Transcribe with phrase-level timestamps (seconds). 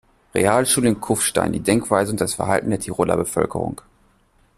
[0.33, 3.81] Realschule in Kufstein die Denkweise und das Verhalten der Tiroler Bevölkerung.